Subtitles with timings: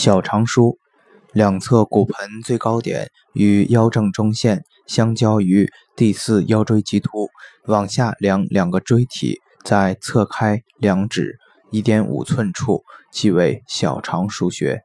[0.00, 0.78] 小肠腧，
[1.34, 7.28] 两侧骨盆最高点与腰正中线相交于第四腰椎棘突，
[7.66, 11.36] 往下量两个椎体，在侧开两指
[11.70, 12.82] 一点五寸处，
[13.12, 14.80] 即为小肠腧穴。